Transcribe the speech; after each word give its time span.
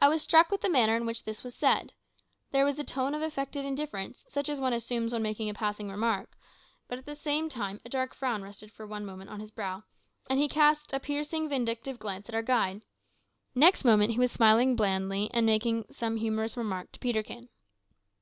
I 0.00 0.08
was 0.08 0.22
struck 0.22 0.48
with 0.50 0.62
the 0.62 0.70
manner 0.70 0.96
in 0.96 1.04
which 1.04 1.24
this 1.24 1.42
was 1.42 1.54
said. 1.54 1.92
There 2.52 2.64
was 2.64 2.78
a 2.78 2.84
tone 2.84 3.14
of 3.14 3.20
affected 3.20 3.66
indifference, 3.66 4.24
such 4.26 4.48
as 4.48 4.58
one 4.58 4.72
assumes 4.72 5.12
when 5.12 5.20
making 5.20 5.50
a 5.50 5.52
passing 5.52 5.90
remark, 5.90 6.38
but 6.88 6.96
at 6.96 7.04
the 7.04 7.14
same 7.14 7.50
time 7.50 7.78
a 7.84 7.90
dark 7.90 8.14
frown 8.14 8.40
rested 8.40 8.72
for 8.72 8.86
one 8.86 9.04
moment 9.04 9.28
on 9.28 9.40
his 9.40 9.50
brow, 9.50 9.82
and 10.30 10.40
he 10.40 10.48
cast 10.48 10.94
a 10.94 11.00
piercing 11.00 11.50
vindictive 11.50 11.98
glance 11.98 12.30
at 12.30 12.34
our 12.34 12.40
guide. 12.40 12.86
Next 13.54 13.84
moment 13.84 14.12
he 14.12 14.18
was 14.18 14.32
smiling 14.32 14.74
blandly 14.74 15.30
and 15.34 15.44
making 15.44 15.84
some 15.90 16.16
humorous 16.16 16.56
remark 16.56 16.90
to 16.92 16.98
Peterkin. 16.98 17.50